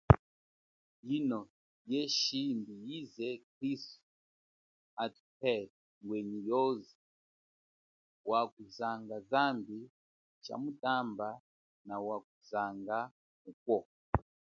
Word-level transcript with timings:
Yino 1.07 1.41
ye 1.91 2.01
shimbi 2.19 2.73
yize 2.89 3.27
kristu 3.53 4.01
atuhele 5.03 5.73
ngwenyi 6.01 6.39
yoze 6.49 6.95
wakuzanga 8.29 9.15
zambi 9.29 9.77
chamutamba 10.43 11.27
nawa 11.87 12.15
kuzanga 12.25 12.97
mukwo. 13.43 13.79